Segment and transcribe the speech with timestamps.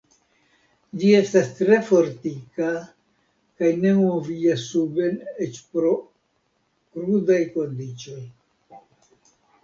[1.01, 2.69] Ĝi estas tre fortika
[3.59, 5.91] kaj ne moviĝas suben eĉ pro
[6.95, 8.23] krudaj kondiĉoj.